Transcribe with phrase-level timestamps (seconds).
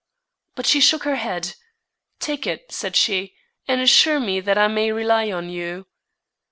[0.55, 1.53] But she shook her head.
[2.19, 3.35] "Take it," said she,
[3.67, 5.85] "and assure me that I may rely on you."